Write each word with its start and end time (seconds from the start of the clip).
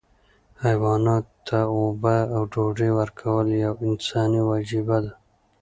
حیواناتو 0.63 1.35
ته 1.47 1.59
اوبه 1.77 2.17
او 2.35 2.41
ډوډۍ 2.53 2.91
ورکول 2.99 3.47
یوه 3.63 3.79
انساني 3.87 4.41
وجیبه 4.49 4.97
ده. 5.03 5.11